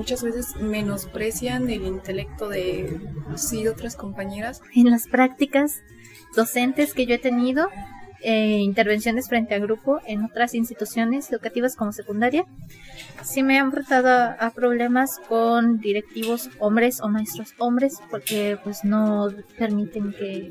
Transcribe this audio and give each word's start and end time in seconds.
muchas 0.00 0.22
veces 0.22 0.56
menosprecian 0.56 1.68
el 1.68 1.84
intelecto 1.84 2.48
de 2.48 2.98
sí 3.36 3.68
otras 3.68 3.96
compañeras. 3.96 4.62
En 4.74 4.90
las 4.90 5.06
prácticas 5.06 5.82
docentes 6.34 6.94
que 6.94 7.04
yo 7.04 7.16
he 7.16 7.18
tenido, 7.18 7.68
eh, 8.22 8.60
intervenciones 8.60 9.28
frente 9.28 9.54
a 9.54 9.58
grupo 9.58 10.00
en 10.06 10.24
otras 10.24 10.54
instituciones 10.54 11.30
educativas 11.30 11.76
como 11.76 11.92
secundaria, 11.92 12.46
sí 13.22 13.42
me 13.42 13.58
han 13.58 13.66
enfrentado 13.66 14.34
a, 14.38 14.50
problemas 14.52 15.18
con 15.28 15.80
directivos 15.80 16.48
hombres 16.60 17.02
o 17.02 17.10
maestros 17.10 17.52
hombres 17.58 17.98
porque 18.10 18.56
pues 18.64 18.84
no 18.84 19.28
permiten 19.58 20.12
que 20.12 20.50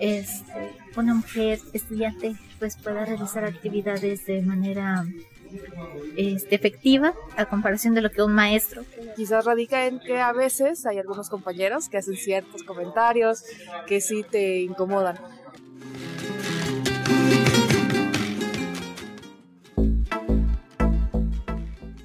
este, 0.00 0.72
una 0.96 1.14
mujer 1.14 1.60
estudiante 1.72 2.34
pues 2.58 2.76
pueda 2.76 3.04
realizar 3.04 3.44
actividades 3.44 4.26
de 4.26 4.42
manera 4.42 5.04
este, 6.16 6.54
efectiva 6.54 7.14
a 7.36 7.46
comparación 7.46 7.94
de 7.94 8.02
lo 8.02 8.10
que 8.10 8.22
un 8.22 8.34
maestro. 8.34 8.84
Quizás 9.16 9.44
radica 9.44 9.86
en 9.86 10.00
que 10.00 10.20
a 10.20 10.32
veces 10.32 10.86
hay 10.86 10.98
algunos 10.98 11.28
compañeros 11.28 11.88
que 11.88 11.98
hacen 11.98 12.16
ciertos 12.16 12.62
comentarios 12.62 13.44
que 13.86 14.00
sí 14.00 14.24
te 14.28 14.60
incomodan. 14.60 15.18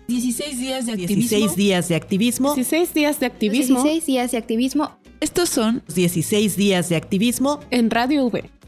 16 0.07 0.59
días 0.59 0.85
de 0.85 0.91
activismo. 0.91 1.37
16 1.37 1.55
días 1.55 1.87
de 1.87 1.95
activismo. 1.95 2.55
16 2.55 2.93
días 2.93 3.19
de 3.19 3.25
activismo. 3.25 3.83
16 3.83 4.05
días 4.05 4.31
de 4.31 4.37
activismo. 4.37 4.91
Estos 5.19 5.49
son 5.49 5.83
16 5.93 6.55
días 6.55 6.89
de 6.89 6.95
activismo 6.95 7.59
en 7.69 7.89
Radio 7.89 8.25
V. 8.25 8.60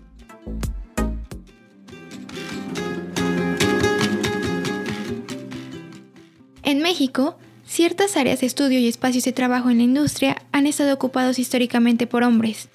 En 6.74 6.80
México, 6.80 7.38
ciertas 7.68 8.18
áreas 8.18 8.40
de 8.40 8.48
estudio 8.48 8.80
y 8.80 8.88
espacios 8.88 9.26
de 9.26 9.32
trabajo 9.32 9.70
en 9.70 9.78
la 9.78 9.84
industria 9.84 10.38
han 10.52 10.66
estado 10.66 10.92
ocupados 10.92 11.38
históricamente 11.38 12.08
por 12.08 12.24
hombres. 12.24 12.68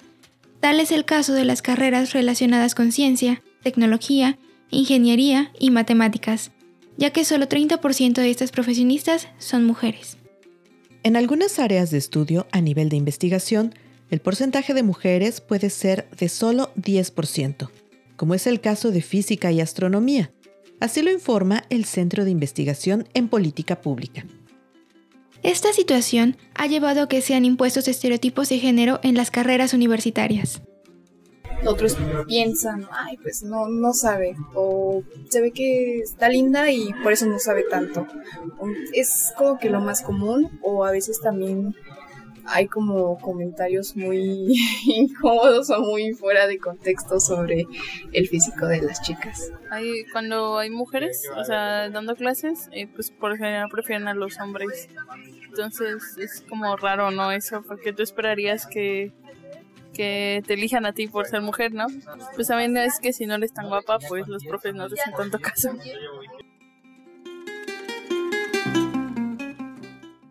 Tal 0.61 0.79
es 0.79 0.93
el 0.93 1.03
caso 1.03 1.33
de 1.33 1.43
las 1.43 1.61
carreras 1.61 2.13
relacionadas 2.13 2.75
con 2.75 2.93
ciencia, 2.93 3.43
tecnología, 3.61 4.39
ingeniería 4.69 5.51
y 5.59 5.69
matemáticas, 5.71 6.51
ya 6.95 7.09
que 7.09 7.25
solo 7.25 7.49
30% 7.49 8.13
de 8.13 8.29
estas 8.29 8.51
profesionistas 8.51 9.27
son 9.37 9.65
mujeres. 9.65 10.15
En 11.03 11.17
algunas 11.17 11.59
áreas 11.59 11.91
de 11.91 11.97
estudio 11.97 12.47
a 12.53 12.61
nivel 12.61 12.87
de 12.87 12.95
investigación, 12.95 13.75
el 14.09 14.21
porcentaje 14.21 14.73
de 14.73 14.83
mujeres 14.83 15.41
puede 15.41 15.69
ser 15.69 16.07
de 16.17 16.29
solo 16.29 16.71
10%, 16.75 17.69
como 18.15 18.33
es 18.33 18.47
el 18.47 18.61
caso 18.61 18.91
de 18.91 19.01
física 19.01 19.51
y 19.51 19.59
astronomía. 19.59 20.31
Así 20.79 21.01
lo 21.01 21.11
informa 21.11 21.63
el 21.69 21.85
Centro 21.85 22.23
de 22.23 22.31
Investigación 22.31 23.07
en 23.13 23.27
Política 23.27 23.81
Pública. 23.81 24.25
Esta 25.43 25.71
situación 25.73 26.37
ha 26.55 26.67
llevado 26.67 27.03
a 27.03 27.09
que 27.09 27.21
sean 27.21 27.45
impuestos 27.45 27.87
estereotipos 27.87 28.49
de 28.49 28.59
género 28.59 28.99
en 29.03 29.15
las 29.15 29.31
carreras 29.31 29.73
universitarias 29.73 30.61
otros 31.65 31.97
piensan, 32.27 32.87
ay, 32.91 33.17
pues 33.17 33.43
no, 33.43 33.67
no 33.67 33.93
sabe, 33.93 34.35
o 34.53 35.03
se 35.29 35.41
ve 35.41 35.51
que 35.51 35.99
está 35.99 36.29
linda 36.29 36.71
y 36.71 36.93
por 37.03 37.11
eso 37.11 37.25
no 37.25 37.39
sabe 37.39 37.63
tanto. 37.63 38.07
Es 38.93 39.33
como 39.37 39.57
que 39.57 39.69
lo 39.69 39.81
más 39.81 40.01
común, 40.01 40.59
o 40.61 40.85
a 40.85 40.91
veces 40.91 41.19
también 41.21 41.75
hay 42.49 42.67
como 42.67 43.17
comentarios 43.19 43.95
muy 43.95 44.53
incómodos 44.85 45.69
o 45.69 45.81
muy 45.81 46.13
fuera 46.13 46.47
de 46.47 46.57
contexto 46.57 47.19
sobre 47.19 47.65
el 48.11 48.27
físico 48.27 48.65
de 48.67 48.81
las 48.81 49.01
chicas. 49.01 49.51
Hay, 49.71 50.05
cuando 50.11 50.57
hay 50.57 50.69
mujeres, 50.69 51.23
o 51.35 51.43
sea, 51.43 51.89
dando 51.89 52.15
clases, 52.15 52.69
eh, 52.71 52.87
pues 52.87 53.11
por 53.11 53.37
general 53.37 53.69
prefieren 53.71 54.07
a 54.07 54.13
los 54.13 54.39
hombres. 54.39 54.89
Entonces 55.47 56.17
es 56.17 56.41
como 56.47 56.75
raro, 56.77 57.11
¿no? 57.11 57.31
Eso, 57.31 57.63
porque 57.67 57.93
tú 57.93 58.03
esperarías 58.03 58.67
que 58.67 59.11
que 59.93 60.43
te 60.45 60.53
elijan 60.53 60.85
a 60.85 60.93
ti 60.93 61.07
por 61.07 61.25
ser 61.25 61.41
mujer, 61.41 61.73
¿no? 61.73 61.87
Pues 62.35 62.47
también 62.47 62.77
es 62.77 62.99
que 62.99 63.11
si 63.11 63.25
no 63.25 63.35
eres 63.35 63.53
tan 63.53 63.67
guapa, 63.67 63.99
pues 64.07 64.27
los 64.27 64.45
profes 64.45 64.73
no 64.73 64.87
te 64.87 64.99
hacen 64.99 65.13
tanto 65.13 65.39
caso. 65.39 65.71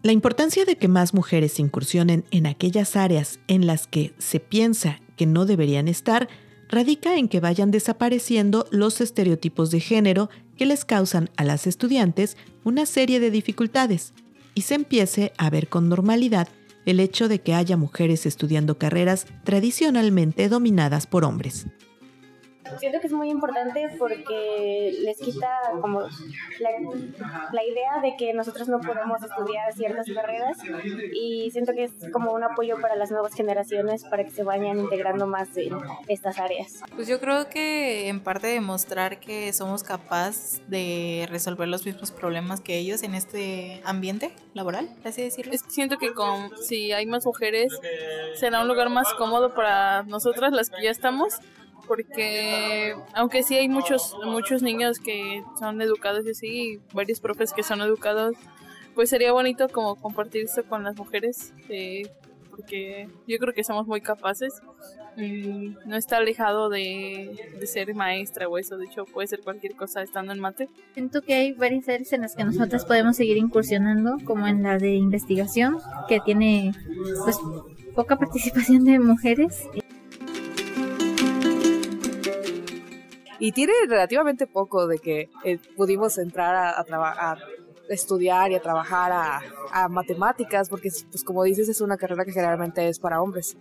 La 0.03 0.12
importancia 0.12 0.64
de 0.64 0.76
que 0.76 0.86
más 0.86 1.12
mujeres 1.12 1.59
incursionen 1.59 2.25
en 2.31 2.47
aquellas 2.47 2.94
áreas 2.94 3.41
en 3.48 3.66
las 3.66 3.88
que 3.88 4.14
se 4.19 4.38
piensa 4.38 5.00
que 5.16 5.26
no 5.26 5.44
deberían 5.44 5.88
estar 5.88 6.28
radica 6.69 7.16
en 7.16 7.28
que 7.28 7.41
vayan 7.41 7.70
desapareciendo 7.70 8.66
los 8.70 9.00
estereotipos 9.00 9.70
de 9.70 9.81
género 9.81 10.31
que 10.56 10.66
les 10.66 10.84
causan 10.84 11.31
a 11.36 11.44
las 11.44 11.66
estudiantes 11.66 12.36
una 12.62 12.86
serie 12.86 13.19
de 13.19 13.31
dificultades 13.31 14.12
y 14.54 14.62
se 14.62 14.75
empiece 14.75 15.32
a 15.36 15.50
ver 15.50 15.69
con 15.69 15.88
normalidad 15.88 16.48
el 16.86 17.00
hecho 17.00 17.28
de 17.28 17.41
que 17.41 17.54
haya 17.54 17.76
mujeres 17.76 18.25
estudiando 18.25 18.78
carreras 18.78 19.26
tradicionalmente 19.44 20.48
dominadas 20.48 21.06
por 21.06 21.25
hombres. 21.25 21.66
Siento 22.78 23.00
que 23.00 23.06
es 23.06 23.12
muy 23.12 23.30
importante 23.30 23.88
porque 23.98 24.94
les 25.02 25.18
quita 25.18 25.48
como 25.80 26.02
la, 26.02 27.64
idea 27.64 28.00
de 28.02 28.14
que 28.16 28.32
nosotros 28.32 28.68
no 28.68 28.80
podemos 28.80 29.22
estudiar 29.22 29.72
ciertas 29.74 30.06
carreras 30.14 30.58
y 31.12 31.50
siento 31.50 31.72
que 31.72 31.84
es 31.84 31.92
como 32.12 32.32
un 32.32 32.44
apoyo 32.44 32.80
para 32.80 32.96
las 32.96 33.10
nuevas 33.10 33.34
generaciones 33.34 34.04
para 34.04 34.24
que 34.24 34.30
se 34.30 34.42
vayan 34.42 34.78
integrando 34.78 35.26
más 35.26 35.56
en 35.56 35.76
estas 36.08 36.38
áreas. 36.38 36.82
Pues 36.94 37.08
yo 37.08 37.20
creo 37.20 37.48
que 37.48 38.08
en 38.08 38.20
parte 38.20 38.46
demostrar 38.48 39.20
que 39.20 39.52
somos 39.52 39.82
capaces 39.82 40.62
de 40.68 41.26
resolver 41.30 41.68
los 41.68 41.84
mismos 41.84 42.10
problemas 42.10 42.60
que 42.60 42.78
ellos 42.78 43.02
en 43.02 43.14
este 43.14 43.80
ambiente 43.84 44.32
laboral, 44.54 44.88
así 45.04 45.22
decirlo. 45.22 45.52
Siento 45.68 45.98
que 45.98 46.12
con, 46.12 46.56
si 46.58 46.92
hay 46.92 47.06
más 47.06 47.24
mujeres 47.26 47.72
será 48.34 48.62
un 48.62 48.68
lugar 48.68 48.88
más 48.90 49.12
cómodo 49.14 49.54
para 49.54 50.02
nosotras 50.04 50.52
las 50.52 50.70
que 50.70 50.82
ya 50.82 50.90
estamos 50.90 51.34
porque 51.88 52.94
aunque 53.15 53.43
sí 53.43 53.56
hay 53.56 53.69
muchos 53.69 54.15
muchos 54.25 54.62
niños 54.62 55.00
que 55.00 55.43
son 55.59 55.81
educados 55.81 56.25
y 56.26 56.31
así, 56.31 56.81
varios 56.93 57.19
profes 57.19 57.53
que 57.53 57.62
son 57.62 57.81
educados, 57.81 58.37
pues 58.94 59.10
sería 59.10 59.32
bonito 59.32 59.69
como 59.69 59.97
compartir 59.97 60.44
esto 60.44 60.65
con 60.65 60.84
las 60.84 60.97
mujeres, 60.97 61.53
eh, 61.69 62.10
porque 62.50 63.09
yo 63.27 63.38
creo 63.38 63.54
que 63.54 63.65
somos 63.65 63.87
muy 63.87 64.00
capaces 64.00 64.60
y 65.16 65.75
no 65.87 65.97
está 65.97 66.19
alejado 66.19 66.69
de, 66.69 67.37
de, 67.59 67.66
ser 67.66 67.93
maestra 67.94 68.48
o 68.48 68.56
eso, 68.59 68.77
de 68.77 68.87
hecho 68.87 69.04
puede 69.04 69.27
ser 69.27 69.41
cualquier 69.41 69.75
cosa 69.75 70.03
estando 70.03 70.32
en 70.32 70.38
mate. 70.38 70.69
Siento 70.94 71.22
que 71.22 71.34
hay 71.34 71.53
varias 71.53 71.88
áreas 71.88 72.12
en 72.12 72.21
las 72.21 72.37
que 72.37 72.44
nosotras 72.44 72.84
podemos 72.84 73.16
seguir 73.16 73.37
incursionando, 73.37 74.19
como 74.25 74.47
en 74.47 74.62
la 74.62 74.78
de 74.78 74.94
investigación, 74.94 75.78
que 76.09 76.21
tiene 76.21 76.72
pues 77.25 77.38
poca 77.94 78.16
participación 78.16 78.84
de 78.84 79.00
mujeres. 79.00 79.65
Y 83.38 83.53
tiene 83.53 83.72
relativamente 83.87 84.47
poco 84.47 84.87
de 84.87 84.99
que 84.99 85.31
eh, 85.44 85.59
pudimos 85.76 86.19
entrar 86.19 86.54
a, 86.54 86.81
a, 86.81 87.38
estudiar 87.88 88.50
y 88.50 88.54
a 88.54 88.60
trabajar 88.60 89.12
a, 89.12 89.88
matemáticas, 89.88 90.69
porque 90.69 90.91
pues 91.10 91.25
como 91.25 91.44
dices 91.44 91.69
es 91.69 91.81
una 91.81 91.97
carrera 91.97 92.25
que 92.25 92.32
generalmente 92.32 92.87
es 92.88 92.98
para 92.98 93.22
hombres. 93.22 93.56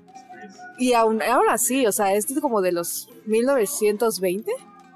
Y 0.78 0.94
aún, 0.94 1.22
aún 1.22 1.50
así, 1.50 1.86
o 1.86 1.92
sea, 1.92 2.14
esto 2.14 2.34
es 2.34 2.40
como 2.40 2.62
de 2.62 2.72
los 2.72 3.10
1920 3.26 4.52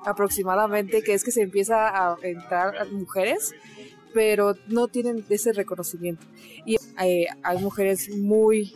aproximadamente, 0.05 1.01
que 1.03 1.13
es 1.13 1.23
que 1.23 1.31
se 1.31 1.43
empieza 1.43 1.87
a 1.87 2.17
entrar 2.23 2.91
mujeres, 2.91 3.53
pero 4.13 4.55
no 4.67 4.87
tienen 4.87 5.23
ese 5.29 5.53
reconocimiento. 5.53 6.25
Y 6.65 6.75
eh, 7.01 7.27
hay 7.43 7.57
mujeres 7.59 8.09
muy 8.15 8.73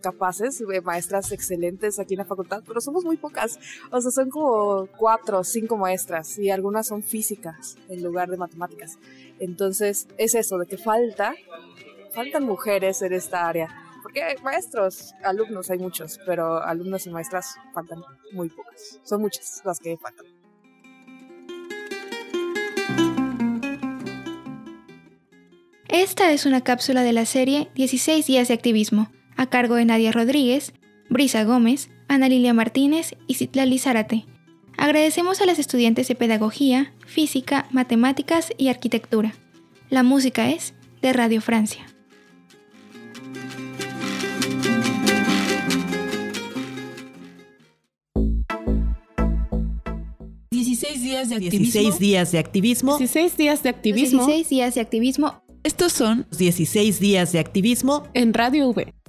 capaces, 0.00 0.60
eh, 0.60 0.80
maestras 0.80 1.32
excelentes 1.32 1.98
aquí 1.98 2.14
en 2.14 2.18
la 2.18 2.24
facultad, 2.24 2.62
pero 2.66 2.80
somos 2.80 3.04
muy 3.04 3.16
pocas. 3.16 3.58
O 3.90 4.00
sea, 4.00 4.10
son 4.10 4.30
como 4.30 4.86
cuatro 4.96 5.40
o 5.40 5.44
cinco 5.44 5.76
maestras 5.76 6.38
y 6.38 6.50
algunas 6.50 6.86
son 6.86 7.02
físicas 7.02 7.76
en 7.88 8.02
lugar 8.02 8.30
de 8.30 8.36
matemáticas. 8.36 8.98
Entonces, 9.38 10.08
es 10.18 10.34
eso, 10.34 10.58
de 10.58 10.66
que 10.66 10.78
falta, 10.78 11.34
faltan 12.12 12.44
mujeres 12.44 13.02
en 13.02 13.12
esta 13.12 13.48
área. 13.48 13.68
Porque 14.02 14.36
maestros, 14.42 15.14
alumnos 15.22 15.70
hay 15.70 15.78
muchos, 15.78 16.18
pero 16.26 16.62
alumnos 16.62 17.06
y 17.06 17.10
maestras 17.10 17.56
faltan 17.74 18.02
muy 18.32 18.48
pocas. 18.48 19.00
Son 19.02 19.20
muchas 19.20 19.62
las 19.64 19.78
que 19.78 19.96
faltan. 19.96 20.26
Esta 25.92 26.30
es 26.32 26.46
una 26.46 26.60
cápsula 26.60 27.02
de 27.02 27.12
la 27.12 27.26
serie 27.26 27.68
16 27.74 28.24
días 28.24 28.48
de 28.48 28.54
activismo, 28.54 29.10
a 29.40 29.46
cargo 29.46 29.76
de 29.76 29.86
Nadia 29.86 30.12
Rodríguez, 30.12 30.74
Brisa 31.08 31.44
Gómez, 31.44 31.88
Ana 32.08 32.28
Lilia 32.28 32.52
Martínez 32.52 33.16
y 33.26 33.36
Citlali 33.36 33.78
Zárate. 33.78 34.26
Agradecemos 34.76 35.40
a 35.40 35.46
las 35.46 35.58
estudiantes 35.58 36.08
de 36.08 36.14
Pedagogía, 36.14 36.92
Física, 37.06 37.66
Matemáticas 37.70 38.52
y 38.58 38.68
Arquitectura. 38.68 39.32
La 39.88 40.02
música 40.02 40.50
es 40.50 40.74
de 41.00 41.14
Radio 41.14 41.40
Francia. 41.40 41.86
días 51.00 51.28
de 51.30 51.36
activismo. 51.36 51.72
16 51.72 51.98
días 51.98 52.32
de 52.32 52.38
activismo. 52.38 52.98
16 52.98 53.36
días 53.36 53.62
de 53.62 53.68
activismo. 53.70 54.26
16 54.26 54.48
días 54.48 54.74
de 54.74 54.80
activismo 54.80 55.42
Estos 55.62 55.92
son 55.92 56.26
16 56.36 57.00
días 57.00 57.32
de 57.32 57.38
activismo 57.38 58.04
en 58.14 58.34
Radio 58.34 58.68
V. 58.68 58.99